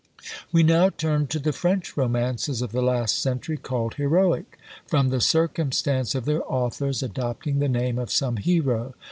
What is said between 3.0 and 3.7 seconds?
century,